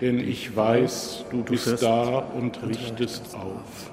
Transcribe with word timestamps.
denn 0.00 0.18
ich 0.18 0.54
weiß, 0.56 1.26
du 1.30 1.42
bist 1.42 1.82
da 1.82 2.18
und 2.18 2.62
richtest 2.66 3.34
auf. 3.34 3.90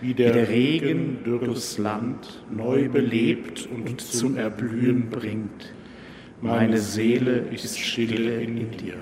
Wie 0.00 0.14
der, 0.14 0.32
der 0.32 0.48
Regen 0.48 1.24
dürres 1.24 1.76
Land 1.76 2.42
neu 2.50 2.88
belebt 2.88 3.68
und 3.70 4.00
zum 4.00 4.36
Erblühen 4.36 5.10
bringt. 5.10 5.72
Meine 6.40 6.78
Seele 6.78 7.32
ist 7.52 7.78
stille 7.78 8.40
in 8.40 8.70
dir. 8.70 8.94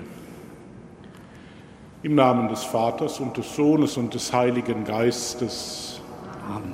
Im 2.03 2.15
Namen 2.15 2.49
des 2.49 2.63
Vaters 2.63 3.19
und 3.19 3.37
des 3.37 3.55
Sohnes 3.55 3.95
und 3.95 4.13
des 4.13 4.33
Heiligen 4.33 4.83
Geistes. 4.83 6.01
Amen. 6.49 6.73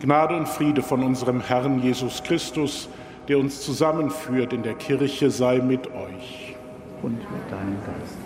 Gnade 0.00 0.36
und 0.36 0.48
Friede 0.48 0.82
von 0.82 1.04
unserem 1.04 1.40
Herrn 1.40 1.80
Jesus 1.80 2.24
Christus, 2.24 2.88
der 3.28 3.38
uns 3.38 3.60
zusammenführt 3.60 4.52
in 4.52 4.64
der 4.64 4.74
Kirche, 4.74 5.30
sei 5.30 5.60
mit 5.60 5.86
euch. 5.86 6.56
Und 7.02 7.18
mit 7.18 7.50
deinem 7.50 7.76
Geist. 7.86 8.21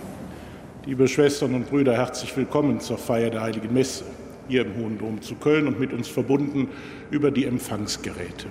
Liebe 0.87 1.09
Schwestern 1.09 1.53
und 1.57 1.69
Brüder, 1.69 1.95
herzlich 1.95 2.37
willkommen 2.37 2.79
zur 2.79 2.97
Feier 2.97 3.29
der 3.29 3.41
Heiligen 3.41 3.75
Messe 3.75 4.05
hier 4.47 4.65
im 4.65 4.77
Hohen 4.77 4.99
Dom 4.99 5.21
zu 5.21 5.35
Köln 5.35 5.67
und 5.67 5.81
mit 5.81 5.93
uns 5.93 6.07
verbunden 6.07 6.69
über 7.11 7.33
die 7.33 7.45
Empfangsgeräte. 7.45 8.47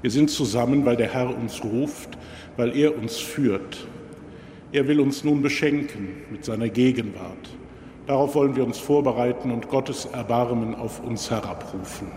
Wir 0.00 0.12
sind 0.12 0.30
zusammen, 0.30 0.84
weil 0.84 0.94
der 0.94 1.12
Herr 1.12 1.36
uns 1.36 1.64
ruft, 1.64 2.16
weil 2.56 2.76
er 2.76 2.96
uns 2.96 3.18
führt. 3.18 3.84
Er 4.70 4.86
will 4.86 5.00
uns 5.00 5.24
nun 5.24 5.42
beschenken 5.42 6.06
mit 6.30 6.44
seiner 6.44 6.68
Gegenwart. 6.68 7.50
Darauf 8.06 8.36
wollen 8.36 8.54
wir 8.54 8.64
uns 8.64 8.78
vorbereiten 8.78 9.50
und 9.50 9.68
Gottes 9.68 10.04
Erbarmen 10.04 10.76
auf 10.76 11.02
uns 11.02 11.32
herabrufen. 11.32 12.12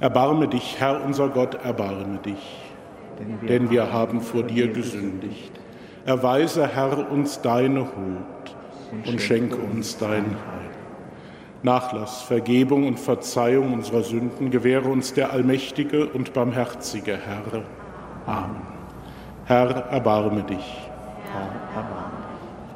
Erbarme 0.00 0.48
dich, 0.48 0.80
Herr 0.80 1.00
unser 1.04 1.28
Gott, 1.28 1.54
erbarme 1.62 2.18
dich 2.18 2.61
denn 3.48 3.70
wir 3.70 3.92
haben 3.92 4.20
vor 4.20 4.42
dir 4.42 4.68
gesündigt. 4.68 5.52
Erweise, 6.04 6.66
Herr, 6.66 7.10
uns 7.10 7.40
deine 7.40 7.80
Huld 7.80 9.06
und 9.06 9.20
schenke 9.20 9.56
uns 9.56 9.96
dein 9.98 10.24
Heil. 10.24 10.62
Nachlass, 11.62 12.22
Vergebung 12.22 12.88
und 12.88 12.98
Verzeihung 12.98 13.72
unserer 13.72 14.02
Sünden 14.02 14.50
gewähre 14.50 14.88
uns 14.88 15.14
der 15.14 15.32
allmächtige 15.32 16.08
und 16.08 16.32
barmherzige 16.32 17.16
Herr. 17.16 17.62
Amen. 18.26 18.62
Herr, 19.44 19.70
erbarme 19.90 20.42
dich. 20.42 20.58
Herr, 21.32 21.80
erbarme 21.80 22.10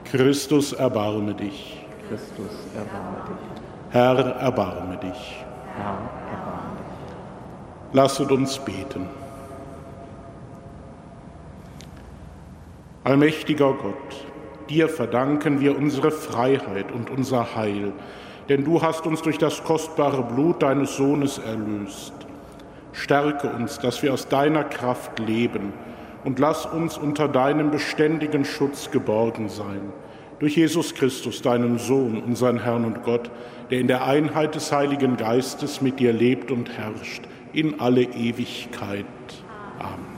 dich. 0.04 0.12
Christus, 0.12 0.72
erbarme 0.72 1.34
dich. 1.34 1.84
Christus, 2.08 2.66
erbarme 2.76 3.16
dich. 3.28 3.62
Herr, 3.90 4.18
erbarme 4.36 4.96
dich. 4.98 5.44
Herr, 5.76 5.84
erbarme 5.84 6.76
dich. 6.78 7.92
Lasset 7.92 8.30
uns 8.30 8.58
beten. 8.58 9.08
Allmächtiger 13.06 13.72
Gott, 13.74 14.26
dir 14.68 14.88
verdanken 14.88 15.60
wir 15.60 15.78
unsere 15.78 16.10
Freiheit 16.10 16.90
und 16.90 17.08
unser 17.08 17.54
Heil, 17.54 17.92
denn 18.48 18.64
du 18.64 18.82
hast 18.82 19.06
uns 19.06 19.22
durch 19.22 19.38
das 19.38 19.62
kostbare 19.62 20.24
Blut 20.24 20.60
deines 20.60 20.96
Sohnes 20.96 21.38
erlöst. 21.38 22.12
Stärke 22.90 23.48
uns, 23.50 23.78
dass 23.78 24.02
wir 24.02 24.12
aus 24.12 24.26
deiner 24.26 24.64
Kraft 24.64 25.20
leben 25.20 25.72
und 26.24 26.40
lass 26.40 26.66
uns 26.66 26.98
unter 26.98 27.28
deinem 27.28 27.70
beständigen 27.70 28.44
Schutz 28.44 28.90
geborgen 28.90 29.50
sein. 29.50 29.92
Durch 30.40 30.56
Jesus 30.56 30.92
Christus, 30.92 31.42
deinen 31.42 31.78
Sohn, 31.78 32.20
unseren 32.20 32.58
Herrn 32.58 32.84
und 32.84 33.04
Gott, 33.04 33.30
der 33.70 33.78
in 33.78 33.86
der 33.86 34.04
Einheit 34.04 34.56
des 34.56 34.72
Heiligen 34.72 35.16
Geistes 35.16 35.80
mit 35.80 36.00
dir 36.00 36.12
lebt 36.12 36.50
und 36.50 36.76
herrscht, 36.76 37.22
in 37.52 37.78
alle 37.78 38.02
Ewigkeit. 38.02 39.06
Amen. 39.78 40.15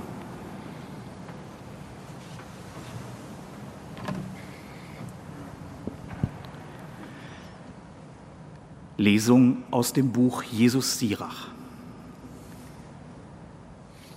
Lesung 9.01 9.59
aus 9.71 9.93
dem 9.93 10.11
Buch 10.11 10.43
Jesus 10.43 10.99
Sirach. 10.99 11.51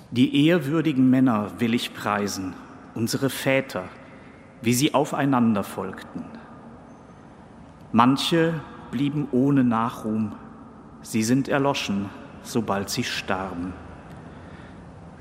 Die 0.09 0.47
ehrwürdigen 0.47 1.07
Männer 1.07 1.51
will 1.59 1.75
ich 1.75 1.93
preisen, 1.93 2.55
unsere 2.95 3.29
Väter, 3.29 3.83
wie 4.63 4.73
sie 4.73 4.95
aufeinander 4.95 5.63
folgten. 5.63 6.25
Manche 7.91 8.59
blieben 8.89 9.27
ohne 9.31 9.63
Nachruhm, 9.63 10.31
sie 11.03 11.21
sind 11.21 11.47
erloschen, 11.47 12.09
sobald 12.41 12.89
sie 12.89 13.03
starben. 13.03 13.73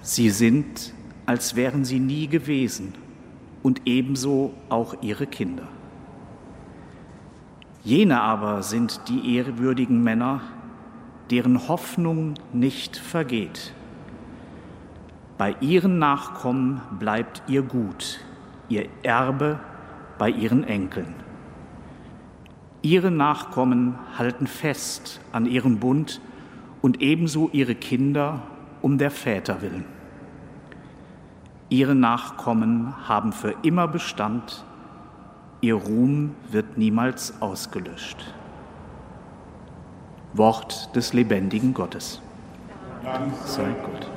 Sie 0.00 0.30
sind, 0.30 0.94
als 1.26 1.54
wären 1.54 1.84
sie 1.84 2.00
nie 2.00 2.28
gewesen, 2.28 2.94
und 3.62 3.82
ebenso 3.84 4.54
auch 4.70 5.02
ihre 5.02 5.26
Kinder. 5.26 5.68
Jene 7.82 8.20
aber 8.20 8.62
sind 8.62 9.08
die 9.08 9.36
ehrwürdigen 9.36 10.02
Männer, 10.02 10.42
deren 11.30 11.68
Hoffnung 11.68 12.34
nicht 12.52 12.96
vergeht. 12.96 13.72
Bei 15.38 15.56
ihren 15.60 15.98
Nachkommen 15.98 16.82
bleibt 16.98 17.42
ihr 17.46 17.62
Gut, 17.62 18.20
ihr 18.68 18.86
Erbe 19.02 19.58
bei 20.18 20.28
ihren 20.28 20.64
Enkeln. 20.64 21.14
Ihre 22.82 23.10
Nachkommen 23.10 23.94
halten 24.18 24.46
fest 24.46 25.20
an 25.32 25.46
ihrem 25.46 25.78
Bund 25.78 26.20
und 26.82 27.00
ebenso 27.00 27.48
ihre 27.52 27.74
Kinder 27.74 28.42
um 28.82 28.98
der 28.98 29.10
Väter 29.10 29.62
willen. 29.62 29.86
Ihre 31.70 31.94
Nachkommen 31.94 32.94
haben 33.08 33.32
für 33.32 33.54
immer 33.62 33.88
Bestand 33.88 34.64
Ihr 35.62 35.74
Ruhm 35.74 36.34
wird 36.50 36.78
niemals 36.78 37.34
ausgelöscht. 37.42 38.32
Wort 40.32 40.96
des 40.96 41.12
lebendigen 41.12 41.74
Gottes. 41.74 42.22
Dank 43.04 43.34
sei 43.44 43.74
Gott. 43.82 44.09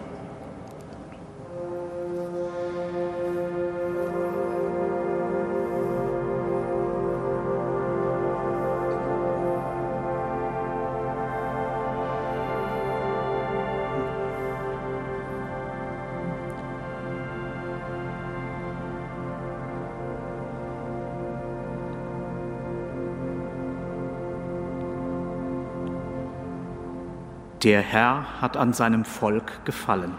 Der 27.64 27.82
Herr 27.82 28.42
hat 28.42 28.58
an 28.58 28.74
seinem 28.74 29.06
Volk 29.06 29.64
gefallen. 29.64 30.12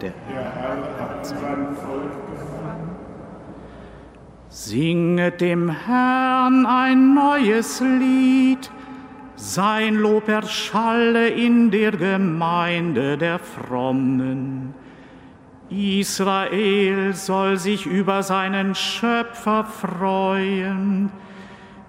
Der 0.00 0.12
Herr 0.28 0.76
hat 1.00 1.26
seinem 1.26 1.74
Volk 1.74 2.30
gefallen. 2.30 2.90
Singet 4.48 5.40
dem 5.40 5.70
Herrn 5.70 6.66
ein 6.66 7.14
neues 7.14 7.80
Lied, 7.80 8.70
sein 9.34 9.96
Lob 9.96 10.28
erschalle 10.28 11.30
in 11.30 11.72
der 11.72 11.90
Gemeinde 11.92 13.18
der 13.18 13.40
Frommen. 13.40 14.72
Israel 15.68 17.12
soll 17.14 17.56
sich 17.56 17.86
über 17.86 18.22
seinen 18.22 18.76
Schöpfer 18.76 19.64
freuen 19.64 21.10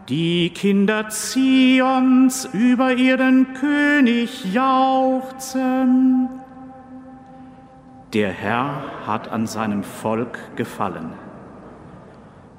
die 0.09 0.49
Kinder 0.49 1.09
Zions 1.09 2.49
über 2.53 2.93
ihren 2.93 3.53
König 3.53 4.53
jauchzen. 4.53 6.29
Der 8.13 8.31
Herr 8.31 8.83
hat 9.05 9.31
an 9.31 9.47
seinem 9.47 9.83
Volk 9.83 10.37
gefallen. 10.55 11.13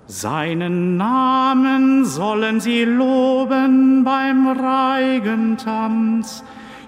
Seinen 0.06 0.96
Namen 0.96 2.04
sollen 2.04 2.60
sie 2.60 2.84
loben 2.84 4.04
beim 4.04 4.48
Reigentanz, 4.48 6.42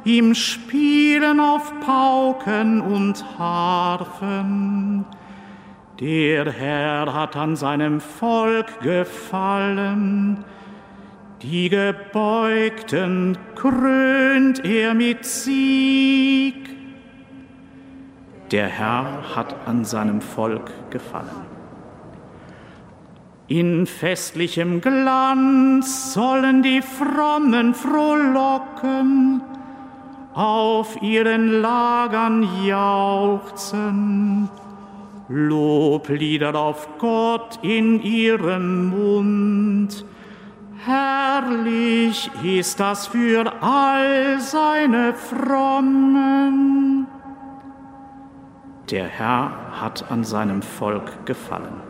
ihm 0.05 0.35
spielen 0.35 1.41
auf 1.41 1.73
Pauken 1.81 2.81
und 2.81 3.25
Harfen 3.39 5.05
Der 6.01 6.51
Herr 6.51 7.15
hat 7.15 7.37
an 7.37 7.55
seinem 7.55 8.01
Volk 8.01 8.81
gefallen. 8.81 10.45
Die 11.41 11.69
Gebeugten 11.69 13.39
krönt 13.55 14.65
er 14.65 14.95
mit 14.95 15.25
Sieg. 15.25 16.57
Der 18.51 18.67
Herr 18.67 19.37
hat 19.37 19.55
an 19.67 19.85
seinem 19.85 20.21
Volk 20.21 20.73
gefallen. 20.91 21.47
In 23.47 23.87
festlichem 23.87 24.81
Glanz 24.81 26.13
sollen 26.13 26.63
die 26.65 26.83
Frommen 26.83 27.73
frohlocken, 27.73 29.43
auf 30.35 31.01
ihren 31.03 31.61
Lagern 31.61 32.49
jauchzen. 32.65 34.49
Loblieder 35.29 36.55
auf 36.55 36.87
Gott 36.99 37.59
in 37.63 38.03
ihrem 38.03 38.91
Mund. 38.91 40.05
Herrlich 40.85 42.31
ist 42.43 42.79
das 42.79 43.07
für 43.07 43.51
all 43.63 44.39
seine 44.39 45.15
Frommen. 45.15 47.07
Der 48.91 49.07
Herr 49.07 49.81
hat 49.81 50.11
an 50.11 50.25
seinem 50.25 50.61
Volk 50.61 51.25
gefallen. 51.25 51.81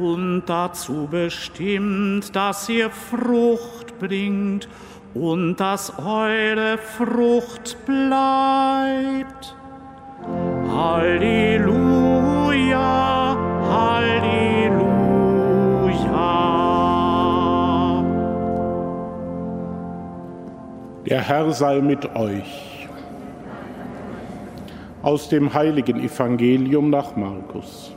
Und 0.00 0.42
dazu 0.46 1.08
bestimmt, 1.10 2.34
dass 2.34 2.68
ihr 2.68 2.90
Frucht 2.90 3.98
bringt 3.98 4.68
und 5.14 5.56
dass 5.56 5.98
eure 5.98 6.78
Frucht 6.78 7.76
bleibt. 7.86 9.56
Halleluja, 10.76 12.06
Halleluja. 13.70 14.94
Der 21.06 21.20
Herr 21.20 21.52
sei 21.52 21.80
mit 21.80 22.16
euch 22.16 22.88
aus 25.02 25.28
dem 25.28 25.52
heiligen 25.52 26.02
Evangelium 26.02 26.88
nach 26.90 27.14
Markus. 27.14 27.94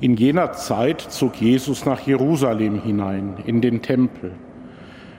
In 0.00 0.16
jener 0.16 0.52
Zeit 0.52 1.00
zog 1.00 1.40
Jesus 1.40 1.84
nach 1.84 2.00
Jerusalem 2.00 2.82
hinein, 2.82 3.34
in 3.46 3.60
den 3.60 3.82
Tempel. 3.82 4.32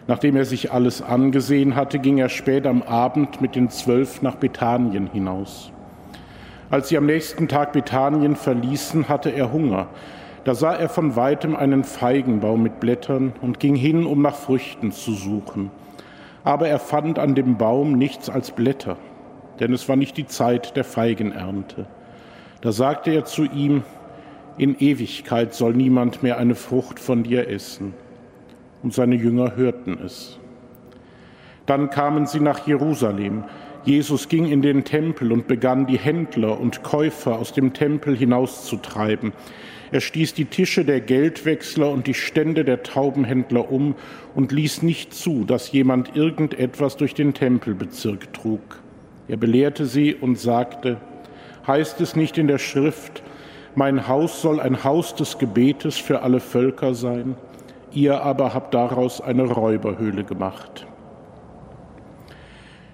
Nachdem 0.08 0.36
er 0.36 0.46
sich 0.46 0.72
alles 0.72 1.02
angesehen 1.02 1.76
hatte, 1.76 2.00
ging 2.00 2.18
er 2.18 2.30
spät 2.30 2.66
am 2.66 2.82
Abend 2.82 3.42
mit 3.42 3.56
den 3.56 3.70
Zwölf 3.70 4.22
nach 4.22 4.36
Bethanien 4.36 5.08
hinaus. 5.08 5.72
Als 6.70 6.90
sie 6.90 6.98
am 6.98 7.06
nächsten 7.06 7.48
Tag 7.48 7.74
Bethanien 7.74 8.36
verließen, 8.36 9.10
hatte 9.10 9.30
er 9.30 9.52
Hunger. 9.52 9.88
Da 10.46 10.56
sah 10.56 10.74
er 10.74 10.90
von 10.90 11.16
weitem 11.16 11.56
einen 11.56 11.84
Feigenbaum 11.84 12.64
mit 12.64 12.80
Blättern 12.80 13.34
und 13.42 13.60
ging 13.60 13.76
hin, 13.76 14.06
um 14.06 14.22
nach 14.22 14.36
Früchten 14.36 14.92
zu 14.92 15.14
suchen 15.14 15.72
aber 16.44 16.68
er 16.68 16.80
fand 16.80 17.20
an 17.20 17.36
dem 17.36 17.58
Baum 17.58 17.94
nichts 17.94 18.30
als 18.30 18.52
Blätter, 18.52 18.98
denn 19.60 19.74
es 19.74 19.88
war 19.90 19.96
nicht 19.96 20.18
die 20.18 20.28
Zeit 20.28 20.76
der 20.76 20.84
Feigenernte. 20.84 21.86
Da 22.62 22.72
sagte 22.72 23.12
er 23.12 23.26
zu 23.26 23.44
ihm, 23.44 23.84
in 24.60 24.78
Ewigkeit 24.78 25.54
soll 25.54 25.74
niemand 25.74 26.22
mehr 26.22 26.38
eine 26.38 26.54
Frucht 26.54 27.00
von 27.00 27.24
dir 27.24 27.48
essen. 27.48 27.94
Und 28.84 28.94
seine 28.94 29.16
Jünger 29.16 29.56
hörten 29.56 29.98
es. 30.06 30.38
Dann 31.66 31.90
kamen 31.90 32.26
sie 32.28 32.42
nach 32.42 32.68
Jerusalem. 32.68 33.46
Jesus 33.86 34.28
ging 34.28 34.46
in 34.46 34.62
den 34.62 34.84
Tempel 34.84 35.32
und 35.32 35.48
begann 35.48 35.88
die 35.88 35.98
Händler 35.98 36.60
und 36.60 36.84
Käufer 36.84 37.40
aus 37.40 37.54
dem 37.54 37.74
Tempel 37.74 38.18
hinauszutreiben. 38.18 39.32
Er 39.92 40.02
stieß 40.02 40.34
die 40.34 40.46
Tische 40.46 40.84
der 40.84 41.00
Geldwechsler 41.00 41.90
und 41.90 42.06
die 42.06 42.14
Stände 42.14 42.66
der 42.66 42.84
Taubenhändler 42.84 43.72
um 43.72 43.96
und 44.36 44.52
ließ 44.52 44.84
nicht 44.84 45.14
zu, 45.14 45.46
dass 45.46 45.72
jemand 45.72 46.16
irgendetwas 46.16 46.98
durch 46.98 47.14
den 47.14 47.34
Tempelbezirk 47.34 48.34
trug. 48.34 48.82
Er 49.30 49.38
belehrte 49.38 49.86
sie 49.86 50.14
und 50.16 50.38
sagte, 50.38 50.98
heißt 51.66 52.02
es 52.02 52.16
nicht 52.16 52.38
in 52.38 52.48
der 52.48 52.58
Schrift, 52.58 53.24
mein 53.80 54.08
Haus 54.10 54.42
soll 54.42 54.60
ein 54.60 54.84
Haus 54.84 55.16
des 55.16 55.38
Gebetes 55.38 55.98
für 55.98 56.22
alle 56.22 56.42
Völker 56.42 56.94
sein, 56.94 57.36
ihr 57.94 58.22
aber 58.22 58.54
habt 58.54 58.74
daraus 58.74 59.22
eine 59.22 59.44
Räuberhöhle 59.44 60.26
gemacht. 60.26 60.86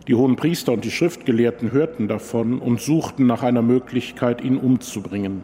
Die 0.08 0.14
hohen 0.14 0.36
Priester 0.36 0.72
und 0.72 0.86
die 0.86 0.92
Schriftgelehrten 0.92 1.72
hörten 1.72 2.08
davon 2.08 2.60
und 2.60 2.80
suchten 2.80 3.26
nach 3.26 3.42
einer 3.42 3.64
Möglichkeit, 3.64 4.42
ihn 4.42 4.58
umzubringen 4.58 5.44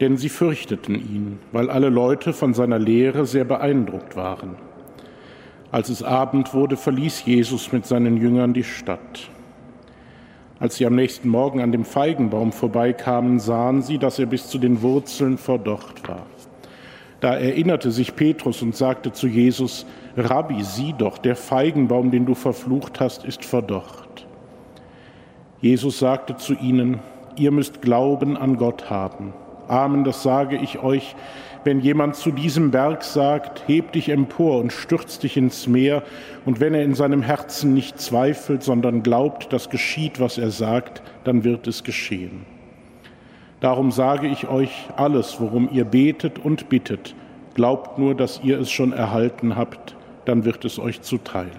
denn 0.00 0.16
sie 0.16 0.28
fürchteten 0.28 0.94
ihn, 0.94 1.38
weil 1.52 1.70
alle 1.70 1.88
Leute 1.88 2.32
von 2.32 2.54
seiner 2.54 2.78
Lehre 2.78 3.26
sehr 3.26 3.44
beeindruckt 3.44 4.16
waren. 4.16 4.56
Als 5.70 5.88
es 5.88 6.02
Abend 6.02 6.54
wurde, 6.54 6.76
verließ 6.76 7.24
Jesus 7.24 7.72
mit 7.72 7.86
seinen 7.86 8.16
Jüngern 8.16 8.54
die 8.54 8.64
Stadt. 8.64 9.30
Als 10.60 10.76
sie 10.76 10.86
am 10.86 10.94
nächsten 10.94 11.28
Morgen 11.28 11.60
an 11.60 11.72
dem 11.72 11.84
Feigenbaum 11.84 12.52
vorbeikamen, 12.52 13.40
sahen 13.40 13.82
sie, 13.82 13.98
dass 13.98 14.18
er 14.18 14.26
bis 14.26 14.48
zu 14.48 14.58
den 14.58 14.82
Wurzeln 14.82 15.36
verdorrt 15.36 16.06
war. 16.06 16.26
Da 17.20 17.34
erinnerte 17.34 17.90
sich 17.90 18.14
Petrus 18.14 18.62
und 18.62 18.76
sagte 18.76 19.12
zu 19.12 19.26
Jesus, 19.26 19.86
Rabbi, 20.16 20.62
sieh 20.62 20.94
doch, 20.96 21.18
der 21.18 21.36
Feigenbaum, 21.36 22.10
den 22.10 22.26
du 22.26 22.34
verflucht 22.34 23.00
hast, 23.00 23.24
ist 23.24 23.44
verdorrt. 23.44 24.26
Jesus 25.60 25.98
sagte 25.98 26.36
zu 26.36 26.54
ihnen, 26.54 27.00
ihr 27.36 27.50
müsst 27.50 27.82
Glauben 27.82 28.36
an 28.36 28.56
Gott 28.56 28.90
haben. 28.90 29.32
Amen, 29.66 30.04
das 30.04 30.22
sage 30.22 30.56
ich 30.56 30.80
euch, 30.82 31.16
wenn 31.64 31.80
jemand 31.80 32.16
zu 32.16 32.30
diesem 32.30 32.70
Berg 32.70 33.02
sagt, 33.02 33.66
heb 33.66 33.92
dich 33.92 34.08
empor 34.08 34.60
und 34.60 34.72
stürz 34.72 35.18
dich 35.18 35.36
ins 35.36 35.66
Meer, 35.66 36.02
und 36.44 36.60
wenn 36.60 36.74
er 36.74 36.82
in 36.82 36.94
seinem 36.94 37.22
Herzen 37.22 37.74
nicht 37.74 37.98
zweifelt, 37.98 38.62
sondern 38.62 39.02
glaubt, 39.02 39.52
dass 39.52 39.70
geschieht, 39.70 40.20
was 40.20 40.38
er 40.38 40.50
sagt, 40.50 41.02
dann 41.24 41.44
wird 41.44 41.66
es 41.66 41.84
geschehen. 41.84 42.44
Darum 43.60 43.90
sage 43.90 44.26
ich 44.26 44.48
euch 44.48 44.88
alles, 44.96 45.40
worum 45.40 45.68
ihr 45.72 45.84
betet 45.84 46.38
und 46.38 46.68
bittet, 46.68 47.14
glaubt 47.54 47.98
nur, 47.98 48.14
dass 48.14 48.40
ihr 48.42 48.58
es 48.60 48.70
schon 48.70 48.92
erhalten 48.92 49.56
habt, 49.56 49.96
dann 50.26 50.44
wird 50.44 50.64
es 50.64 50.78
euch 50.78 51.02
zuteil. 51.02 51.50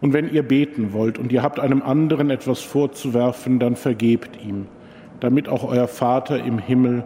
Und 0.00 0.12
wenn 0.12 0.32
ihr 0.32 0.42
beten 0.42 0.92
wollt 0.92 1.18
und 1.18 1.30
ihr 1.30 1.42
habt 1.42 1.60
einem 1.60 1.82
anderen 1.82 2.30
etwas 2.30 2.60
vorzuwerfen, 2.60 3.58
dann 3.58 3.76
vergebt 3.76 4.38
ihm 4.44 4.66
damit 5.22 5.48
auch 5.48 5.62
euer 5.62 5.86
Vater 5.86 6.42
im 6.42 6.58
Himmel 6.58 7.04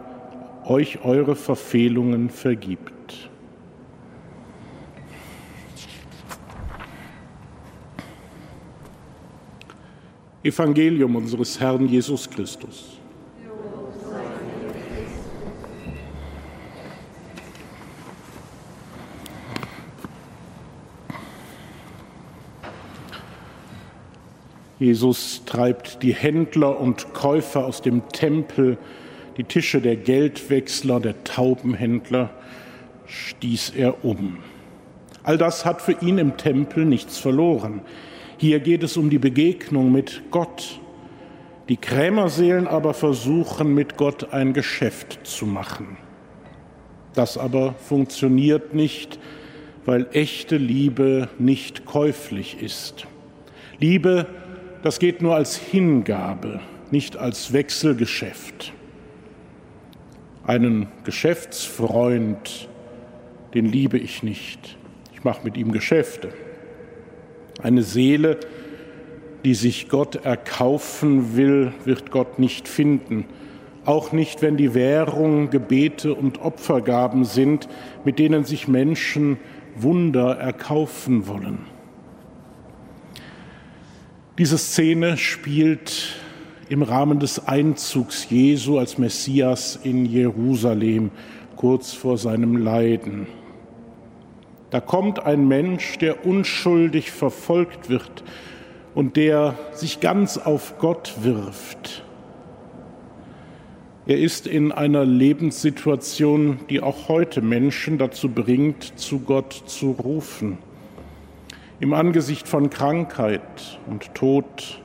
euch 0.67 1.03
eure 1.03 1.35
Verfehlungen 1.35 2.29
vergibt. 2.29 3.29
Evangelium 10.43 11.15
unseres 11.15 11.59
Herrn 11.59 11.87
Jesus 11.87 12.29
Christus. 12.29 12.97
Jesus 24.79 25.43
treibt 25.45 26.03
die 26.03 26.13
Händler 26.13 26.79
und 26.79 27.13
Käufer 27.13 27.65
aus 27.65 27.81
dem 27.81 28.07
Tempel, 28.09 28.77
die 29.37 29.43
Tische 29.43 29.81
der 29.81 29.95
Geldwechsler, 29.95 30.99
der 30.99 31.23
Taubenhändler 31.23 32.29
stieß 33.05 33.73
er 33.75 34.03
um. 34.03 34.37
All 35.23 35.37
das 35.37 35.65
hat 35.65 35.81
für 35.81 35.93
ihn 36.01 36.17
im 36.17 36.37
Tempel 36.37 36.85
nichts 36.85 37.17
verloren. 37.17 37.81
Hier 38.37 38.59
geht 38.59 38.83
es 38.83 38.97
um 38.97 39.09
die 39.09 39.19
Begegnung 39.19 39.91
mit 39.91 40.23
Gott. 40.31 40.79
Die 41.69 41.77
Krämerseelen 41.77 42.67
aber 42.67 42.93
versuchen 42.93 43.73
mit 43.73 43.97
Gott 43.97 44.33
ein 44.33 44.53
Geschäft 44.53 45.19
zu 45.23 45.45
machen. 45.45 45.97
Das 47.13 47.37
aber 47.37 47.73
funktioniert 47.73 48.73
nicht, 48.73 49.19
weil 49.85 50.07
echte 50.13 50.57
Liebe 50.57 51.29
nicht 51.39 51.85
käuflich 51.85 52.61
ist. 52.61 53.05
Liebe 53.79 54.27
das 54.83 54.99
geht 54.99 55.21
nur 55.21 55.35
als 55.35 55.57
Hingabe, 55.57 56.59
nicht 56.91 57.17
als 57.17 57.51
Wechselgeschäft. 57.51 58.73
Einen 60.47 60.87
Geschäftsfreund, 61.03 62.69
den 63.53 63.65
liebe 63.65 63.97
ich 63.97 64.23
nicht. 64.23 64.77
Ich 65.13 65.25
mache 65.25 65.43
mit 65.43 65.57
ihm 65.57 65.73
Geschäfte. 65.73 66.29
Eine 67.61 67.83
Seele, 67.83 68.39
die 69.43 69.55
sich 69.55 69.89
Gott 69.89 70.23
erkaufen 70.23 71.35
will, 71.35 71.73
wird 71.83 72.11
Gott 72.11 72.39
nicht 72.39 72.69
finden. 72.69 73.25
Auch 73.83 74.13
nicht, 74.13 74.41
wenn 74.41 74.55
die 74.55 74.73
Währung 74.73 75.49
Gebete 75.49 76.13
und 76.13 76.41
Opfergaben 76.41 77.25
sind, 77.25 77.67
mit 78.05 78.17
denen 78.17 78.45
sich 78.45 78.69
Menschen 78.69 79.37
Wunder 79.75 80.37
erkaufen 80.37 81.27
wollen. 81.27 81.59
Diese 84.37 84.57
Szene 84.57 85.17
spielt 85.17 86.15
im 86.69 86.81
Rahmen 86.81 87.19
des 87.19 87.47
Einzugs 87.47 88.29
Jesu 88.29 88.77
als 88.77 88.97
Messias 88.97 89.79
in 89.83 90.05
Jerusalem 90.05 91.11
kurz 91.55 91.93
vor 91.93 92.17
seinem 92.17 92.57
Leiden. 92.57 93.27
Da 94.69 94.79
kommt 94.79 95.19
ein 95.19 95.47
Mensch, 95.47 95.97
der 95.97 96.25
unschuldig 96.25 97.11
verfolgt 97.11 97.89
wird 97.89 98.23
und 98.93 99.15
der 99.15 99.57
sich 99.73 99.99
ganz 99.99 100.37
auf 100.37 100.77
Gott 100.77 101.15
wirft. 101.21 102.03
Er 104.05 104.19
ist 104.19 104.47
in 104.47 104.71
einer 104.71 105.05
Lebenssituation, 105.05 106.59
die 106.69 106.81
auch 106.81 107.07
heute 107.09 107.41
Menschen 107.41 107.97
dazu 107.97 108.29
bringt, 108.29 108.99
zu 108.99 109.19
Gott 109.19 109.63
zu 109.65 109.91
rufen 109.91 110.57
im 111.79 111.93
Angesicht 111.93 112.47
von 112.47 112.69
Krankheit 112.69 113.79
und 113.87 114.13
Tod, 114.15 114.81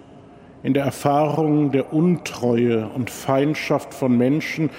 in 0.63 0.75
der 0.75 0.85
Erfahrung 0.85 1.73
der 1.73 1.93
Untreue 1.93 2.89
und 2.89 3.11
Feindschaft 3.11 3.95
von 3.95 4.17
Menschen, 4.17 4.71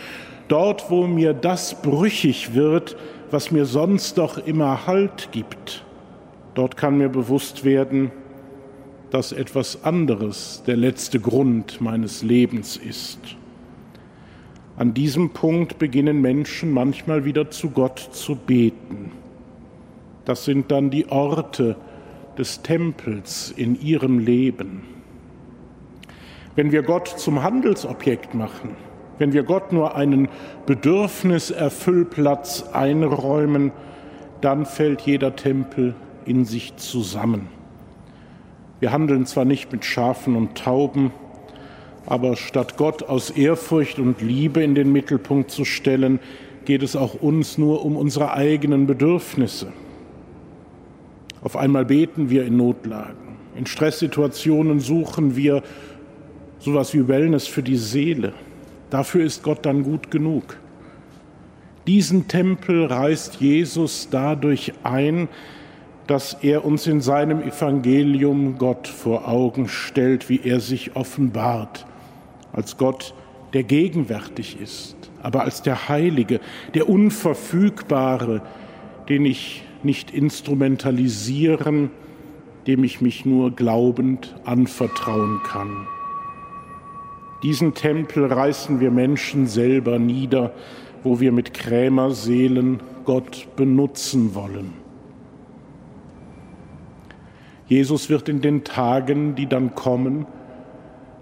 dort, 0.47 0.89
wo 0.89 1.07
mir 1.07 1.33
das 1.33 1.81
brüchig 1.81 2.53
wird, 2.53 2.95
was 3.31 3.51
mir 3.51 3.65
sonst 3.65 4.17
doch 4.17 4.37
immer 4.37 4.87
Halt 4.87 5.29
gibt, 5.31 5.83
dort 6.53 6.77
kann 6.77 6.97
mir 6.97 7.09
bewusst 7.09 7.63
werden, 7.65 8.11
dass 9.09 9.31
etwas 9.31 9.83
anderes 9.83 10.63
der 10.65 10.77
letzte 10.77 11.19
Grund 11.19 11.81
meines 11.81 12.23
Lebens 12.23 12.77
ist. 12.77 13.19
An 14.75 14.93
diesem 14.93 15.31
Punkt 15.31 15.77
beginnen 15.77 16.19
Menschen 16.21 16.71
manchmal 16.71 17.25
wieder 17.25 17.51
zu 17.51 17.69
Gott 17.69 17.99
zu 17.99 18.35
beten. 18.35 19.11
Das 20.25 20.45
sind 20.45 20.71
dann 20.71 20.89
die 20.89 21.09
Orte, 21.09 21.75
des 22.37 22.61
Tempels 22.61 23.53
in 23.55 23.79
ihrem 23.79 24.19
Leben. 24.19 24.92
Wenn 26.55 26.71
wir 26.71 26.83
Gott 26.83 27.07
zum 27.07 27.41
Handelsobjekt 27.41 28.35
machen, 28.35 28.75
wenn 29.17 29.33
wir 29.33 29.43
Gott 29.43 29.71
nur 29.71 29.95
einen 29.95 30.27
Bedürfniserfüllplatz 30.65 32.65
einräumen, 32.73 33.71
dann 34.41 34.65
fällt 34.65 35.01
jeder 35.01 35.35
Tempel 35.35 35.95
in 36.25 36.45
sich 36.45 36.75
zusammen. 36.75 37.47
Wir 38.79 38.91
handeln 38.91 39.25
zwar 39.25 39.45
nicht 39.45 39.71
mit 39.71 39.85
Schafen 39.85 40.35
und 40.35 40.57
Tauben, 40.57 41.11
aber 42.05 42.35
statt 42.35 42.75
Gott 42.77 43.03
aus 43.03 43.29
Ehrfurcht 43.29 43.99
und 43.99 44.21
Liebe 44.21 44.61
in 44.61 44.75
den 44.75 44.91
Mittelpunkt 44.91 45.51
zu 45.51 45.63
stellen, 45.63 46.19
geht 46.65 46.83
es 46.83 46.95
auch 46.95 47.15
uns 47.15 47.57
nur 47.57 47.85
um 47.85 47.95
unsere 47.95 48.33
eigenen 48.33 48.87
Bedürfnisse. 48.87 49.71
Auf 51.41 51.55
einmal 51.55 51.85
beten 51.85 52.29
wir 52.29 52.45
in 52.45 52.57
Notlagen. 52.57 53.37
In 53.55 53.65
Stresssituationen 53.65 54.79
suchen 54.79 55.35
wir 55.35 55.61
sowas 56.63 56.93
wie 56.93 57.07
Wellness 57.07 57.45
für 57.45 57.61
die 57.61 57.75
Seele. 57.75 58.33
Dafür 58.89 59.25
ist 59.25 59.43
Gott 59.43 59.65
dann 59.65 59.83
gut 59.83 60.11
genug. 60.11 60.57
Diesen 61.87 62.29
Tempel 62.29 62.85
reißt 62.85 63.41
Jesus 63.41 64.07
dadurch 64.09 64.71
ein, 64.83 65.27
dass 66.07 66.37
er 66.41 66.63
uns 66.63 66.87
in 66.87 67.01
seinem 67.01 67.41
Evangelium 67.41 68.57
Gott 68.57 68.87
vor 68.87 69.27
Augen 69.27 69.67
stellt, 69.67 70.29
wie 70.29 70.39
er 70.43 70.61
sich 70.61 70.95
offenbart, 70.95 71.85
als 72.53 72.77
Gott, 72.77 73.13
der 73.53 73.63
gegenwärtig 73.63 74.59
ist, 74.61 74.95
aber 75.21 75.43
als 75.43 75.61
der 75.61 75.89
Heilige, 75.89 76.39
der 76.73 76.89
Unverfügbare, 76.89 78.41
den 79.09 79.25
ich 79.25 79.63
nicht 79.83 80.11
instrumentalisieren, 80.11 81.89
dem 82.67 82.83
ich 82.85 83.01
mich 83.01 83.25
nur 83.25 83.51
glaubend 83.51 84.35
anvertrauen 84.45 85.41
kann. 85.43 85.87
Diesen 87.43 87.73
Tempel 87.73 88.31
reißen 88.31 88.79
wir 88.79 88.89
Menschen 88.89 89.47
selber 89.47 89.99
nieder, 89.99 90.53
wo 91.03 91.19
wir 91.19 91.33
mit 91.33 91.53
Krämerseelen 91.53 92.79
Gott 93.03 93.49
benutzen 93.57 94.33
wollen. 94.33 94.73
Jesus 97.67 98.09
wird 98.09 98.29
in 98.29 98.41
den 98.41 98.63
Tagen, 98.63 99.35
die 99.35 99.47
dann 99.47 99.75
kommen, 99.75 100.25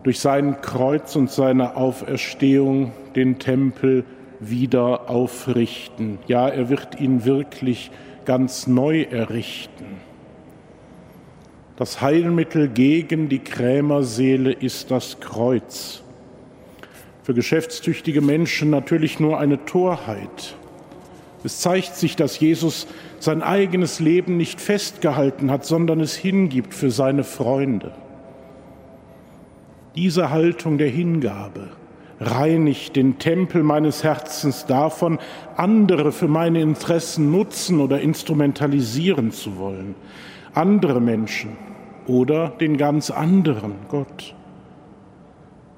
durch 0.04 0.20
sein 0.20 0.62
Kreuz 0.62 1.16
und 1.16 1.32
seine 1.32 1.76
Auferstehung 1.76 2.92
den 3.16 3.40
Tempel 3.40 4.04
wieder 4.40 5.10
aufrichten. 5.10 6.20
Ja, 6.28 6.48
er 6.48 6.70
wird 6.70 7.00
ihn 7.00 7.26
wirklich 7.26 7.92
ganz 8.26 8.68
neu 8.68 9.04
errichten. 9.04 9.86
Das 11.78 12.02
Heilmittel 12.02 12.68
gegen 12.68 13.30
die 13.30 13.40
Krämerseele 13.40 14.52
ist 14.52 14.92
das 14.92 15.20
Kreuz. 15.20 16.04
Für 17.24 17.34
geschäftstüchtige 17.34 18.22
Menschen 18.22 18.70
natürlich 18.70 19.20
nur 19.20 19.40
eine 19.40 19.64
Torheit. 19.66 20.56
Es 21.44 21.60
zeigt 21.60 21.96
sich, 21.96 22.16
dass 22.16 22.40
Jesus 22.40 22.88
sein 23.20 23.42
eigenes 23.42 24.00
Leben 24.00 24.38
nicht 24.38 24.62
festgehalten 24.62 25.52
hat, 25.52 25.66
sondern 25.66 26.00
es 26.00 26.16
hingibt 26.16 26.74
für 26.74 26.92
seine 26.92 27.24
Freunde. 27.24 27.92
Diese 29.96 30.30
Haltung 30.30 30.78
der 30.78 30.90
Hingabe 30.90 31.70
reinigt 32.20 32.96
den 32.96 33.18
Tempel 33.18 33.64
meines 33.64 34.04
Herzens 34.04 34.68
davon, 34.68 35.20
andere 35.58 36.12
für 36.12 36.28
meine 36.28 36.62
Interessen 36.62 37.32
nutzen 37.32 37.80
oder 37.80 38.00
instrumentalisieren 38.00 39.32
zu 39.32 39.58
wollen. 39.58 39.96
Andere 40.54 41.02
Menschen 41.02 41.58
oder 42.06 42.50
den 42.50 42.78
ganz 42.78 43.10
anderen 43.10 43.74
Gott. 43.90 44.36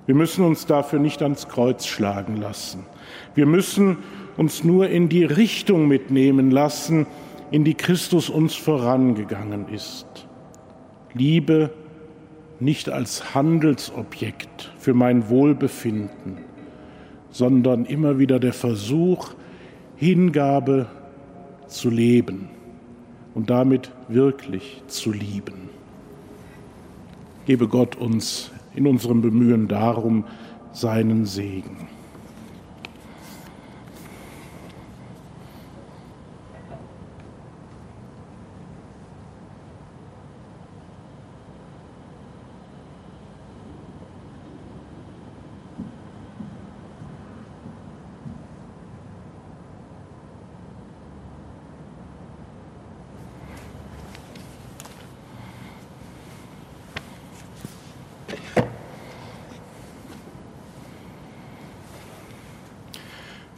Wir 0.05 0.15
müssen 0.15 0.43
uns 0.43 0.65
dafür 0.65 1.00
nicht 1.00 1.22
ans 1.22 1.48
Kreuz 1.48 1.86
schlagen 1.86 2.38
lassen. 2.38 2.86
Wir 3.36 3.45
müssen 3.45 3.98
uns 4.36 4.63
nur 4.63 4.89
in 4.89 5.10
die 5.10 5.24
Richtung 5.24 5.88
mitnehmen 5.88 6.51
lassen, 6.51 7.07
in 7.51 7.63
die 7.63 7.75
Christus 7.75 8.29
uns 8.29 8.55
vorangegangen 8.55 9.69
ist. 9.69 10.27
Liebe 11.13 11.69
nicht 12.60 12.89
als 12.89 13.36
Handelsobjekt 13.36 14.72
für 14.77 14.93
mein 14.93 15.29
Wohlbefinden, 15.29 16.38
sondern 17.29 17.86
immer 17.86 18.19
wieder 18.19 18.39
der 18.39 18.53
Versuch, 18.53 19.33
Hingabe 19.95 20.88
zu 21.67 21.89
leben 21.89 22.50
und 23.33 23.50
damit 23.50 23.91
wirklich 24.07 24.81
zu 24.88 25.12
lieben. 25.12 25.69
Gebe 27.45 27.67
Gott 27.67 27.95
uns 27.95 28.51
in 28.75 28.88
unserem 28.88 29.22
Bemühen 29.22 29.68
darum 29.68 30.25
seinen 30.72 31.25
Segen. 31.25 31.88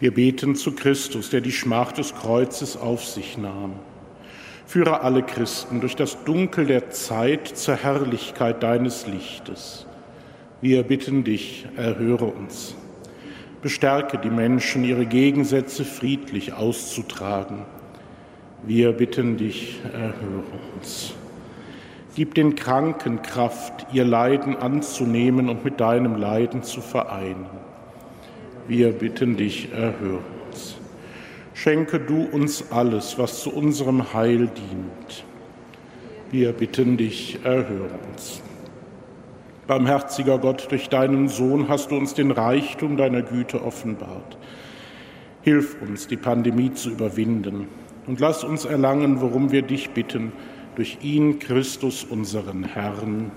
Wir 0.05 0.13
beten 0.13 0.53
zu 0.53 0.73
Christus, 0.73 1.31
der 1.31 1.41
die 1.41 1.51
Schmach 1.51 1.91
des 1.91 2.13
Kreuzes 2.13 2.77
auf 2.77 3.03
sich 3.03 3.39
nahm. 3.39 3.73
Führe 4.67 5.01
alle 5.01 5.23
Christen 5.23 5.81
durch 5.81 5.95
das 5.95 6.23
Dunkel 6.25 6.67
der 6.67 6.91
Zeit 6.91 7.47
zur 7.47 7.75
Herrlichkeit 7.75 8.61
deines 8.61 9.07
Lichtes. 9.07 9.87
Wir 10.61 10.83
bitten 10.83 11.23
dich, 11.23 11.65
erhöre 11.75 12.25
uns. 12.25 12.75
Bestärke 13.63 14.19
die 14.19 14.29
Menschen, 14.29 14.83
ihre 14.83 15.07
Gegensätze 15.07 15.83
friedlich 15.83 16.53
auszutragen. 16.53 17.63
Wir 18.61 18.91
bitten 18.91 19.37
dich, 19.37 19.79
erhöre 19.91 20.43
uns. 20.77 21.13
Gib 22.15 22.35
den 22.35 22.53
Kranken 22.53 23.23
Kraft, 23.23 23.87
ihr 23.91 24.05
Leiden 24.05 24.55
anzunehmen 24.55 25.49
und 25.49 25.65
mit 25.65 25.79
deinem 25.79 26.15
Leiden 26.15 26.61
zu 26.61 26.81
vereinen. 26.81 27.64
Wir 28.67 28.93
bitten 28.93 29.37
dich, 29.37 29.71
erhöre 29.73 30.23
uns. 30.47 30.75
Schenke 31.53 31.99
du 31.99 32.23
uns 32.23 32.71
alles, 32.71 33.15
was 33.19 33.41
zu 33.41 33.53
unserem 33.53 34.11
Heil 34.11 34.47
dient. 34.47 35.23
Wir 36.31 36.51
bitten 36.51 36.97
dich, 36.97 37.37
erhöre 37.43 37.99
uns. 38.11 38.41
Barmherziger 39.67 40.39
Gott, 40.39 40.71
durch 40.71 40.89
deinen 40.89 41.27
Sohn 41.27 41.69
hast 41.69 41.91
du 41.91 41.95
uns 41.95 42.15
den 42.15 42.31
Reichtum 42.31 42.97
deiner 42.97 43.21
Güte 43.21 43.63
offenbart. 43.63 44.35
Hilf 45.43 45.79
uns, 45.83 46.07
die 46.07 46.17
Pandemie 46.17 46.73
zu 46.73 46.89
überwinden 46.89 47.67
und 48.07 48.19
lass 48.19 48.43
uns 48.43 48.65
erlangen, 48.65 49.21
worum 49.21 49.51
wir 49.51 49.61
dich 49.61 49.91
bitten, 49.91 50.31
durch 50.75 50.97
ihn, 51.03 51.37
Christus, 51.37 52.03
unseren 52.03 52.63
Herrn. 52.63 53.31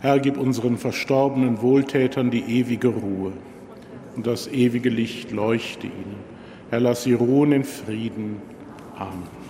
Herr, 0.00 0.20
gib 0.20 0.36
unseren 0.36 0.78
verstorbenen 0.78 1.60
Wohltätern 1.62 2.30
die 2.30 2.60
ewige 2.60 2.88
Ruhe 2.88 3.32
und 4.16 4.26
das 4.26 4.48
ewige 4.48 4.88
Licht 4.88 5.30
leuchte 5.30 5.86
ihnen. 5.86 6.16
Herr, 6.70 6.80
lass 6.80 7.04
sie 7.04 7.14
ruhen 7.14 7.52
in 7.52 7.64
Frieden. 7.64 8.40
Amen. 8.96 9.41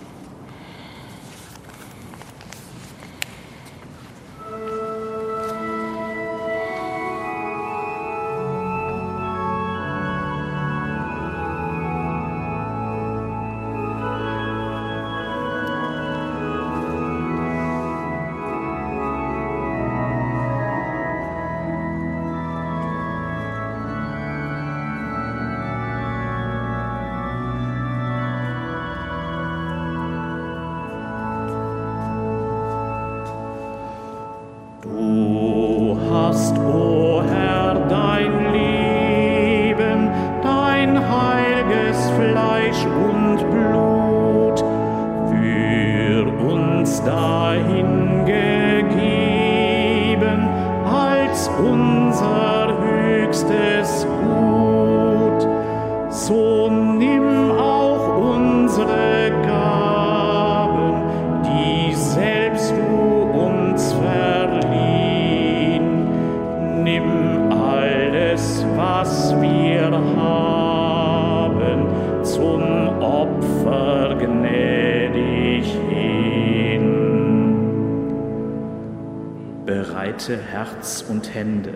Bereite 80.27 80.41
Herz 80.41 81.03
und 81.07 81.33
Hände, 81.33 81.73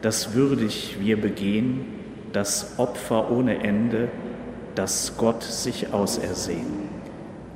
dass 0.00 0.34
würdig 0.34 0.96
wir 1.00 1.20
begehen, 1.20 1.84
das 2.32 2.78
Opfer 2.78 3.30
ohne 3.30 3.62
Ende, 3.62 4.08
das 4.74 5.16
Gott 5.18 5.42
sich 5.42 5.92
ausersehen. 5.92 6.88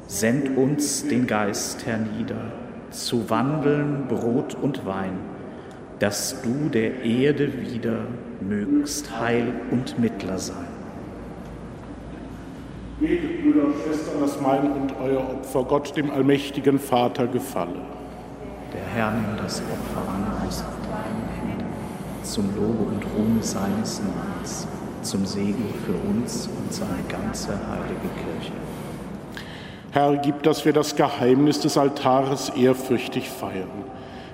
Send 0.07 0.57
uns 0.57 1.09
den 1.09 1.27
Geist 1.27 1.87
hernieder, 1.87 2.53
zu 2.91 3.31
wandeln 3.31 4.07
Brot 4.09 4.55
und 4.55 4.85
Wein, 4.85 5.19
dass 5.99 6.43
du 6.43 6.69
der 6.69 7.03
Erde 7.03 7.51
wieder 7.71 8.01
mögst 8.41 9.19
Heil 9.19 9.53
und 9.71 9.99
Mittler 9.99 10.39
sein. 10.39 10.69
Betet, 13.01 13.43
Brüder 13.43 13.67
und 13.67 13.75
Schwestern, 13.83 14.21
dass 14.21 14.41
mein 14.41 14.71
und 14.71 14.93
euer 15.03 15.21
Opfer 15.21 15.65
Gott, 15.65 15.97
dem 15.97 16.11
allmächtigen 16.11 16.79
Vater, 16.79 17.27
gefalle. 17.27 17.81
Der 18.73 18.85
Herr 18.95 19.11
nimmt 19.13 19.41
das 19.41 19.61
Opfer 19.61 20.13
an 20.13 20.26
Händen, 20.47 21.65
zum 22.23 22.55
Lobe 22.55 22.85
und 22.95 23.05
Ruhm 23.17 23.43
seines 23.43 24.01
Namens, 24.01 24.67
zum 25.03 25.27
Segen 25.27 25.65
für 25.85 25.95
uns 26.09 26.49
und 26.49 26.73
seine 26.73 27.03
ganze 27.09 27.49
heilige 27.49 28.09
Kirche. 28.15 28.53
Herr, 29.93 30.17
gib, 30.19 30.43
dass 30.43 30.65
wir 30.65 30.73
das 30.73 30.95
Geheimnis 30.95 31.61
des 31.61 31.79
Altares 31.79 32.51
ehrfürchtig 32.51 33.29
feiern. 33.29 33.85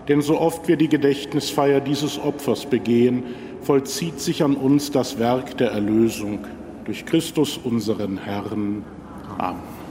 Denn 0.09 0.21
so 0.21 0.41
oft 0.41 0.67
wir 0.67 0.77
die 0.77 0.89
Gedächtnisfeier 0.89 1.81
dieses 1.81 2.19
Opfers 2.19 2.67
begehen, 2.67 3.23
vollzieht 3.63 4.19
sich 4.21 4.43
an 4.43 4.57
uns 4.57 4.91
das 4.91 5.19
Werk 5.19 5.57
der 5.59 5.71
Erlösung 5.71 6.41
durch 6.85 7.07
Christus 7.07 7.59
unseren 7.63 8.19
Herrn. 8.19 8.85
Amen. 9.39 9.82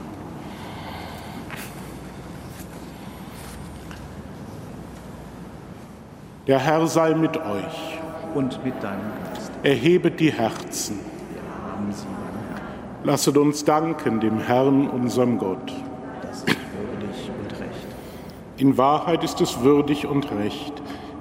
Der 6.48 6.58
Herr 6.58 6.88
sei 6.88 7.14
mit 7.14 7.36
euch. 7.36 7.98
Und 8.34 8.64
mit 8.64 8.74
deinem 8.82 8.98
Geist. 9.32 9.52
Erhebet 9.62 10.18
die 10.18 10.32
Herzen. 10.32 10.98
Wir 11.30 11.72
haben 11.72 11.92
sie, 11.92 12.06
mein 12.06 12.56
Herr. 12.56 13.04
Lasset 13.04 13.36
uns 13.36 13.64
danken 13.64 14.18
dem 14.18 14.40
Herrn, 14.40 14.88
unserem 14.88 15.38
Gott. 15.38 15.72
Das 16.22 16.38
ist 16.38 16.46
würdig 16.48 17.30
und 17.38 17.60
recht. 17.60 17.86
In 18.56 18.76
Wahrheit 18.76 19.22
ist 19.22 19.40
es 19.40 19.60
würdig 19.60 20.06
und 20.06 20.32
recht, 20.32 20.72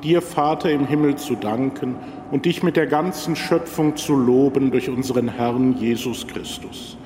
dir, 0.02 0.24
Vater 0.24 0.72
im 0.72 0.88
Himmel, 0.88 1.18
zu 1.18 1.36
danken 1.36 1.98
und 2.32 2.46
dich 2.46 2.64
mit 2.64 2.76
der 2.76 2.88
ganzen 2.88 3.36
Schöpfung 3.36 3.98
zu 3.98 4.16
loben 4.16 4.72
durch 4.72 4.90
unseren 4.90 5.28
Herrn 5.28 5.76
Jesus 5.78 6.26
Christus. 6.26 6.98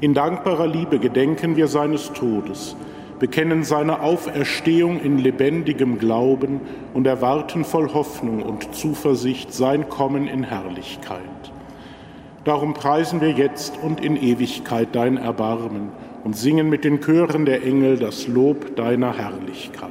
In 0.00 0.14
dankbarer 0.14 0.66
Liebe 0.66 0.98
gedenken 0.98 1.56
wir 1.56 1.66
seines 1.66 2.10
Todes 2.12 2.74
bekennen 3.18 3.64
seine 3.64 4.00
Auferstehung 4.00 5.00
in 5.00 5.18
lebendigem 5.18 5.98
Glauben 5.98 6.60
und 6.94 7.06
erwarten 7.06 7.64
voll 7.64 7.92
Hoffnung 7.92 8.42
und 8.42 8.74
Zuversicht 8.74 9.52
sein 9.52 9.88
Kommen 9.88 10.28
in 10.28 10.44
Herrlichkeit. 10.44 11.20
Darum 12.44 12.74
preisen 12.74 13.20
wir 13.20 13.32
jetzt 13.32 13.78
und 13.82 14.02
in 14.02 14.16
Ewigkeit 14.16 14.88
dein 14.92 15.16
Erbarmen 15.16 15.90
und 16.24 16.36
singen 16.36 16.68
mit 16.68 16.84
den 16.84 17.00
Chören 17.00 17.44
der 17.44 17.64
Engel 17.64 17.98
das 17.98 18.26
Lob 18.26 18.76
deiner 18.76 19.16
Herrlichkeit. 19.16 19.90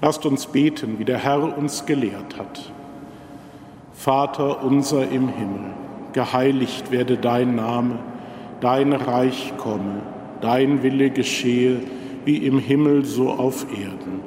Lasst 0.00 0.24
uns 0.26 0.46
beten, 0.46 0.98
wie 0.98 1.04
der 1.04 1.18
Herr 1.18 1.58
uns 1.58 1.84
gelehrt 1.84 2.38
hat. 2.38 2.72
Vater 3.92 4.62
unser 4.62 5.02
im 5.10 5.28
Himmel, 5.28 5.72
geheiligt 6.12 6.92
werde 6.92 7.16
dein 7.16 7.56
Name, 7.56 7.98
dein 8.60 8.92
Reich 8.92 9.54
komme, 9.58 10.02
dein 10.40 10.84
Wille 10.84 11.10
geschehe, 11.10 11.80
wie 12.24 12.36
im 12.36 12.60
Himmel 12.60 13.04
so 13.04 13.30
auf 13.30 13.66
Erden. 13.72 14.20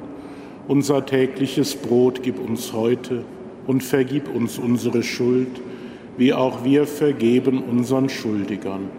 Unser 0.68 1.06
tägliches 1.06 1.78
Brot 1.78 2.22
gib 2.22 2.38
uns 2.40 2.74
heute 2.74 3.24
und 3.66 3.82
vergib 3.82 4.34
uns 4.36 4.58
unsere 4.58 5.04
Schuld, 5.04 5.62
wie 6.18 6.34
auch 6.34 6.66
wir 6.66 6.86
vergeben 6.86 7.64
unseren 7.64 8.10
Schuldigern. 8.10 8.90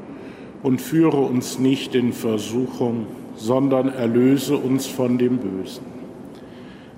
Und 0.62 0.80
führe 0.80 1.18
uns 1.18 1.58
nicht 1.58 1.94
in 1.94 2.14
Versuchung, 2.14 3.06
sondern 3.36 3.88
erlöse 3.88 4.56
uns 4.56 4.86
von 4.86 5.18
dem 5.18 5.36
Bösen. 5.36 6.01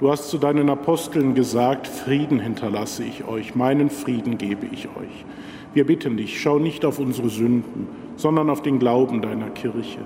Du 0.00 0.10
hast 0.10 0.30
zu 0.30 0.38
deinen 0.38 0.70
Aposteln 0.70 1.34
gesagt, 1.34 1.86
Frieden 1.86 2.40
hinterlasse 2.40 3.04
ich 3.04 3.24
euch, 3.28 3.54
meinen 3.54 3.90
Frieden 3.90 4.38
gebe 4.38 4.64
ich 4.64 4.88
euch. 4.88 5.26
Wir 5.74 5.86
bitten 5.86 6.16
dich, 6.16 6.40
schau 6.40 6.58
nicht 6.58 6.86
auf 6.86 6.98
unsere 6.98 7.28
Sünden, 7.28 7.86
sondern 8.16 8.48
auf 8.48 8.62
den 8.62 8.78
Glauben 8.78 9.20
deiner 9.20 9.50
Kirche 9.50 9.98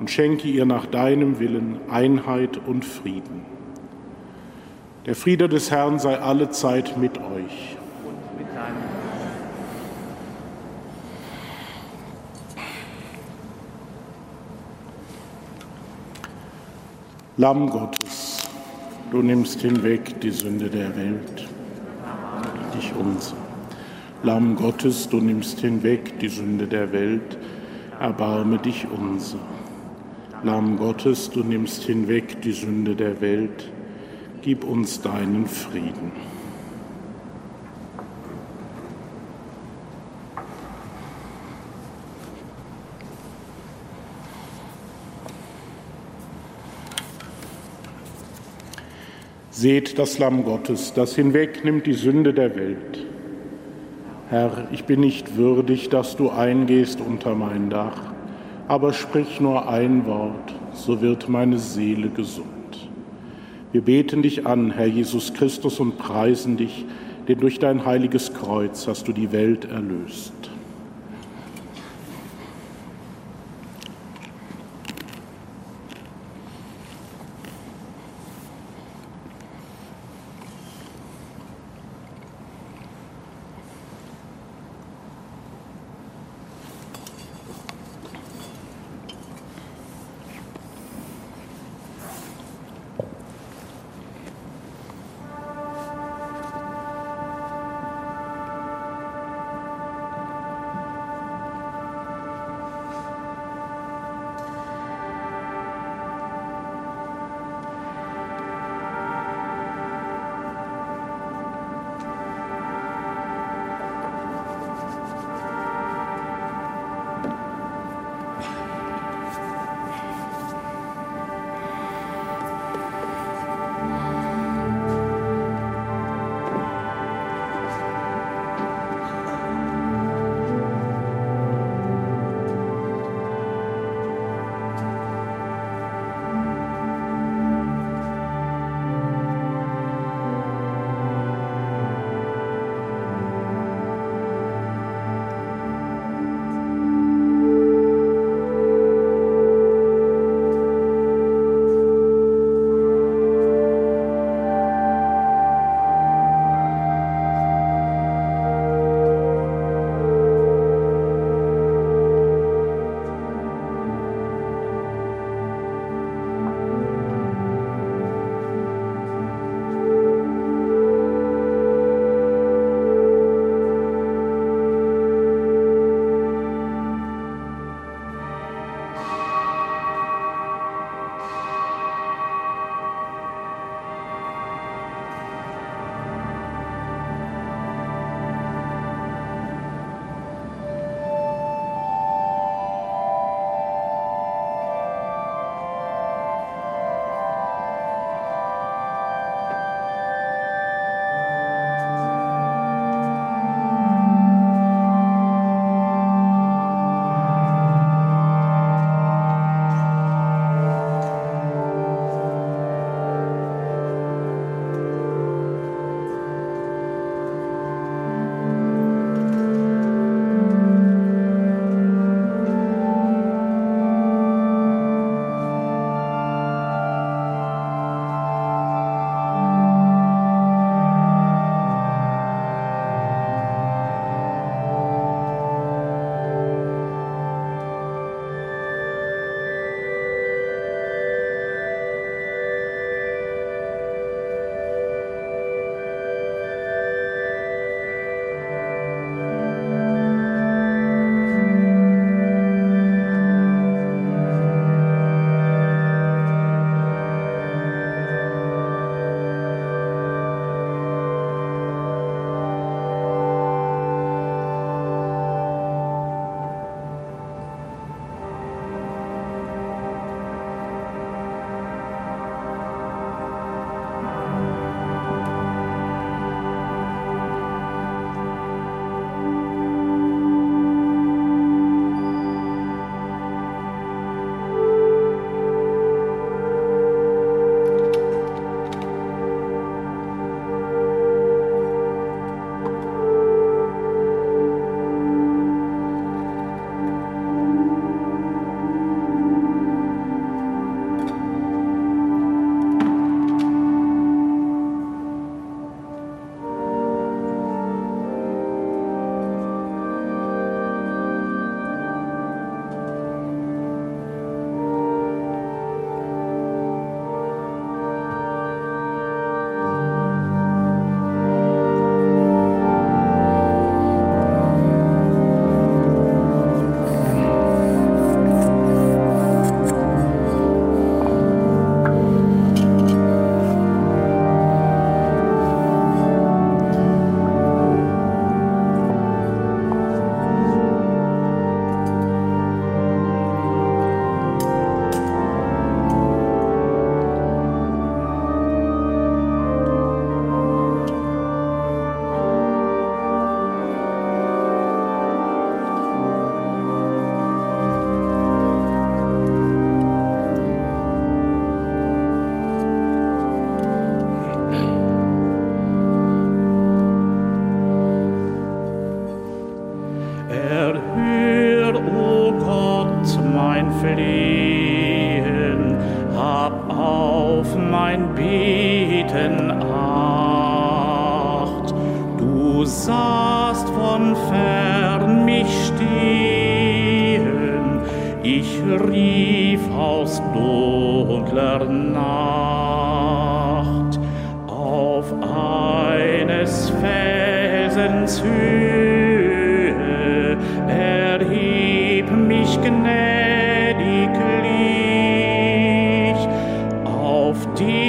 und 0.00 0.10
schenke 0.10 0.48
ihr 0.48 0.64
nach 0.64 0.86
deinem 0.86 1.38
Willen 1.38 1.80
Einheit 1.90 2.58
und 2.66 2.82
Frieden. 2.82 3.42
Der 5.04 5.14
Friede 5.14 5.50
des 5.50 5.70
Herrn 5.70 5.98
sei 5.98 6.18
alle 6.18 6.48
Zeit 6.48 6.96
mit 6.96 7.18
euch. 7.18 7.76
Lamm 17.36 17.68
Gottes 17.68 18.31
Du 19.12 19.20
nimmst 19.20 19.60
hinweg 19.60 20.22
die 20.22 20.30
Sünde 20.30 20.70
der 20.70 20.96
Welt, 20.96 21.46
dich 22.74 22.94
unser. 22.98 23.36
Lamm 24.22 24.56
Gottes, 24.56 25.06
du 25.06 25.20
nimmst 25.20 25.60
hinweg 25.60 26.18
die 26.18 26.30
Sünde 26.30 26.66
der 26.66 26.90
Welt, 26.92 27.36
erbarme 28.00 28.56
dich 28.56 28.86
unser. 28.90 29.36
Lamm 30.42 30.78
Gottes, 30.78 31.28
du 31.28 31.44
nimmst 31.44 31.82
hinweg 31.82 32.40
die 32.40 32.52
Sünde 32.52 32.96
der 32.96 33.20
Welt, 33.20 33.70
gib 34.40 34.64
uns 34.64 35.02
deinen 35.02 35.44
Frieden. 35.44 36.12
Seht 49.62 49.96
das 49.96 50.18
Lamm 50.18 50.42
Gottes, 50.42 50.92
das 50.92 51.14
hinwegnimmt 51.14 51.86
die 51.86 51.92
Sünde 51.92 52.34
der 52.34 52.56
Welt. 52.56 53.06
Herr, 54.28 54.66
ich 54.72 54.86
bin 54.86 54.98
nicht 54.98 55.36
würdig, 55.36 55.88
dass 55.88 56.16
du 56.16 56.30
eingehst 56.30 57.00
unter 57.00 57.36
mein 57.36 57.70
Dach, 57.70 58.12
aber 58.66 58.92
sprich 58.92 59.40
nur 59.40 59.68
ein 59.68 60.04
Wort, 60.04 60.52
so 60.72 61.00
wird 61.00 61.28
meine 61.28 61.58
Seele 61.58 62.08
gesund. 62.08 62.88
Wir 63.70 63.82
beten 63.82 64.22
dich 64.22 64.48
an, 64.48 64.72
Herr 64.72 64.86
Jesus 64.86 65.32
Christus, 65.32 65.78
und 65.78 65.96
preisen 65.96 66.56
dich, 66.56 66.84
denn 67.28 67.38
durch 67.38 67.60
dein 67.60 67.86
heiliges 67.86 68.34
Kreuz 68.34 68.88
hast 68.88 69.06
du 69.06 69.12
die 69.12 69.30
Welt 69.30 69.66
erlöst. 69.66 70.51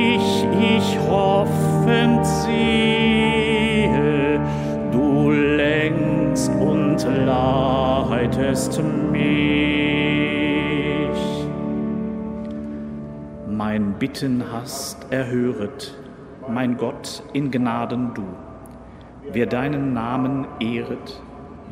Dich 0.04 0.46
ich 0.60 1.00
hoffend 1.10 2.26
sehe, 2.26 3.90
du 4.92 5.32
lenkst 5.32 6.52
und 6.60 6.98
leitest 7.26 8.82
mich. 9.12 9.22
Mein 13.48 13.94
Bitten 14.00 14.44
hast 14.52 15.08
erhöret, 15.12 15.96
mein 16.48 16.78
Gott 16.78 17.24
in 17.34 17.52
Gnaden 17.52 18.14
du. 18.14 18.24
Wer 19.32 19.46
deinen 19.46 19.94
Namen 19.94 20.46
ehret, 20.60 21.22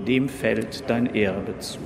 dem 0.08 0.30
fällt 0.30 0.90
dein 0.90 1.14
Erbe 1.14 1.58
zu. 1.60 1.80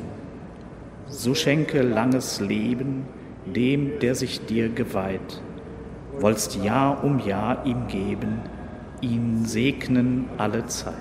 So 1.07 1.33
schenke 1.33 1.81
langes 1.81 2.39
Leben 2.39 3.05
dem, 3.45 3.99
der 3.99 4.15
sich 4.15 4.45
dir 4.45 4.69
geweiht. 4.69 5.41
Wollst 6.19 6.55
Jahr 6.55 7.03
um 7.03 7.19
Jahr 7.19 7.65
ihm 7.65 7.87
geben, 7.87 8.41
ihn 9.01 9.45
segnen 9.45 10.29
alle 10.37 10.65
Zeit. 10.65 10.95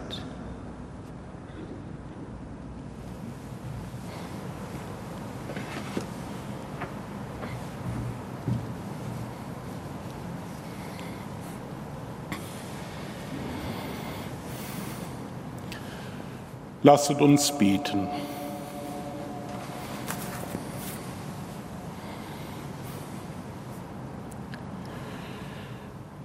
Lasset 16.82 17.22
uns 17.22 17.50
beten. 17.56 18.08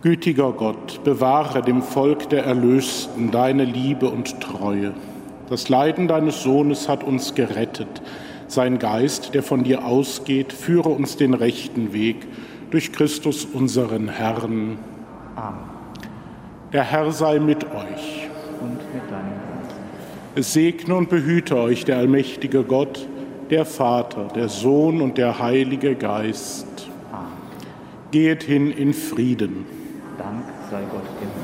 Gütiger 0.02 0.54
Gott, 0.54 1.04
bewahre 1.04 1.62
dem 1.62 1.82
Volk 1.82 2.30
der 2.30 2.46
Erlösten 2.46 3.32
deine 3.32 3.66
Liebe 3.66 4.10
und 4.10 4.40
Treue. 4.40 4.94
Das 5.50 5.68
Leiden 5.68 6.08
deines 6.08 6.42
Sohnes 6.42 6.88
hat 6.88 7.04
uns 7.04 7.36
gerettet. 7.36 8.02
Sein 8.48 8.80
Geist, 8.80 9.34
der 9.34 9.44
von 9.44 9.66
dir 9.66 9.84
ausgeht, 9.84 10.54
führe 10.54 10.88
uns 10.88 11.18
den 11.18 11.34
rechten 11.34 11.92
Weg 11.92 12.28
durch 12.72 12.94
Christus 12.94 13.44
unseren 13.44 14.08
Herrn. 14.08 14.78
Amen. 15.36 15.60
Der 16.72 16.86
Herr 16.86 17.12
sei 17.12 17.40
mit 17.40 17.66
euch. 17.66 18.30
Und 18.62 18.78
mit 18.94 19.12
deinem. 19.12 19.34
Es 20.34 20.54
segne 20.54 20.96
und 20.96 21.10
behüte 21.10 21.58
euch 21.58 21.84
der 21.84 21.98
allmächtige 21.98 22.64
Gott, 22.64 23.06
der 23.50 23.66
Vater, 23.66 24.30
der 24.34 24.48
Sohn 24.48 25.02
und 25.02 25.18
der 25.18 25.40
Heilige 25.40 25.96
Geist. 25.96 26.90
Amen. 27.12 27.28
Geht 28.12 28.44
hin 28.44 28.72
in 28.72 28.94
Frieden. 28.94 29.79
Sei 30.70 30.84
Gott 30.92 31.02
dem 31.20 31.39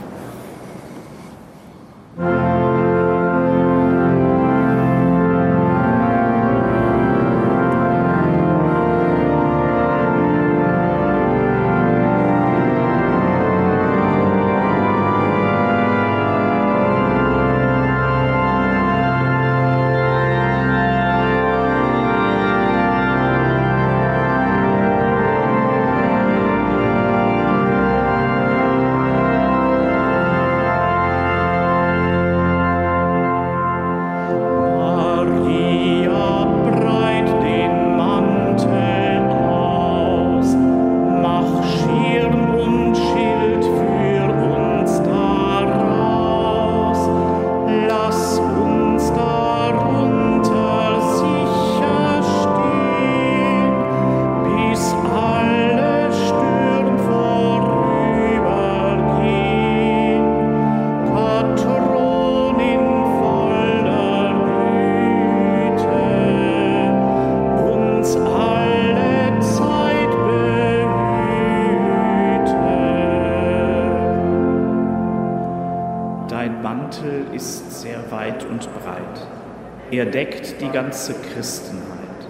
Er 79.95 80.05
deckt 80.05 80.59
die 80.59 80.67
ganze 80.67 81.13
Christenheit. 81.13 82.27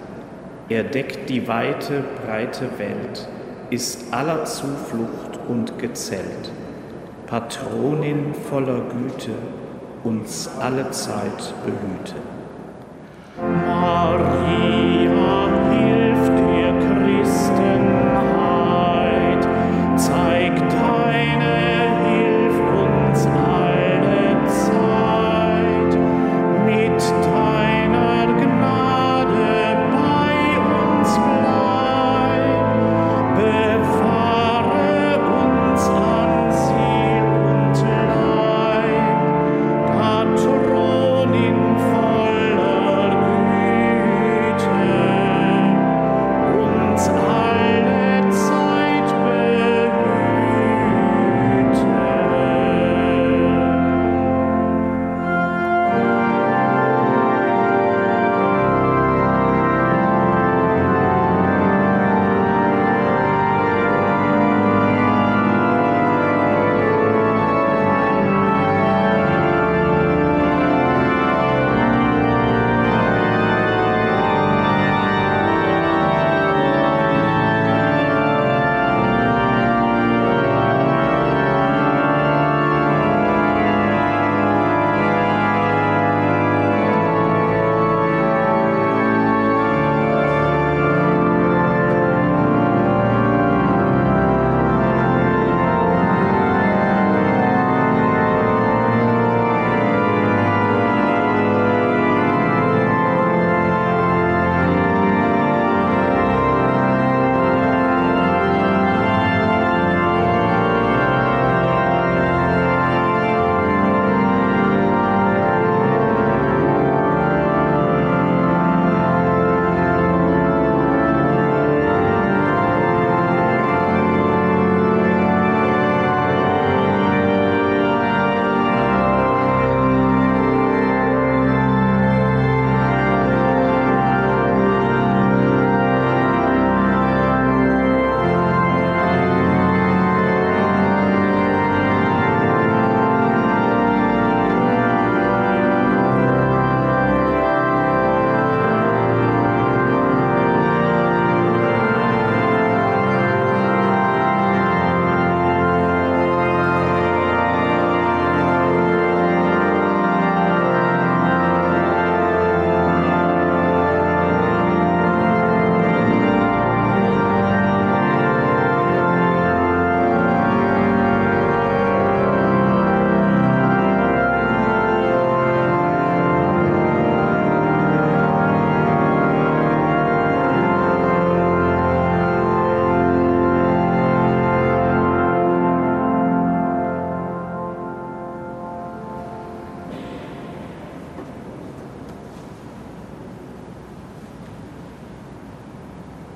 Er 0.68 0.84
deckt 0.84 1.28
die 1.28 1.48
weite, 1.48 2.04
breite 2.24 2.70
Welt, 2.78 3.28
ist 3.70 4.14
aller 4.14 4.44
Zuflucht 4.44 5.40
und 5.48 5.76
gezelt. 5.80 6.52
Patronin 7.26 8.34
voller 8.48 8.82
Güte, 8.82 9.32
uns 10.04 10.48
alle 10.60 10.92
Zeit 10.92 11.54
behüte. 11.64 12.14